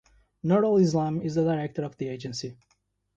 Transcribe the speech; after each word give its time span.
Nurul 0.43 0.81
Islam 0.81 1.21
is 1.21 1.35
the 1.35 1.43
Director 1.43 1.83
of 1.83 1.95
the 1.97 2.07
agency. 2.07 2.57